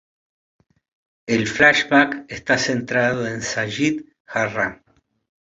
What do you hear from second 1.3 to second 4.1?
flashback está centrado en Sayid